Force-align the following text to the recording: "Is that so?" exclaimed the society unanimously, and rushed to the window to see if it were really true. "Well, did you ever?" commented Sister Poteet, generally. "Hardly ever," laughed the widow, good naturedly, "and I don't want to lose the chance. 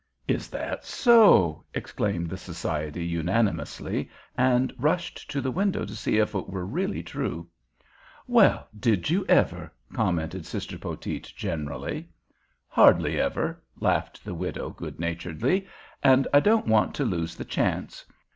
"Is 0.27 0.47
that 0.49 0.83
so?" 0.83 1.63
exclaimed 1.75 2.27
the 2.27 2.35
society 2.35 3.05
unanimously, 3.05 4.09
and 4.35 4.73
rushed 4.79 5.29
to 5.29 5.41
the 5.41 5.51
window 5.51 5.85
to 5.85 5.95
see 5.95 6.17
if 6.17 6.33
it 6.33 6.49
were 6.49 6.65
really 6.65 7.03
true. 7.03 7.47
"Well, 8.25 8.67
did 8.79 9.11
you 9.11 9.27
ever?" 9.29 9.71
commented 9.93 10.47
Sister 10.47 10.79
Poteet, 10.79 11.31
generally. 11.35 12.09
"Hardly 12.67 13.19
ever," 13.19 13.61
laughed 13.79 14.25
the 14.25 14.33
widow, 14.33 14.71
good 14.71 14.99
naturedly, 14.99 15.67
"and 16.01 16.27
I 16.33 16.39
don't 16.39 16.65
want 16.65 16.95
to 16.95 17.05
lose 17.05 17.35
the 17.35 17.45
chance. 17.45 18.03